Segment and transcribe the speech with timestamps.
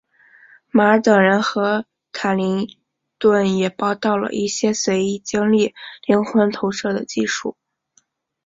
[0.71, 2.67] 马尔等人和卡林
[3.19, 5.75] 顿也报道了一些随意经历
[6.07, 7.55] 灵魂投射的技术。